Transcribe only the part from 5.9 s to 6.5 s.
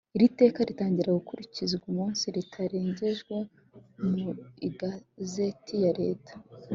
Leta